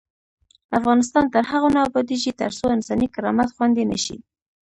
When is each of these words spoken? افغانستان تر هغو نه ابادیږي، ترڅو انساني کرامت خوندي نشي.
افغانستان 0.79 1.25
تر 1.33 1.43
هغو 1.51 1.69
نه 1.75 1.81
ابادیږي، 1.87 2.31
ترڅو 2.41 2.65
انساني 2.75 3.07
کرامت 3.15 3.49
خوندي 3.55 3.83
نشي. 3.91 4.17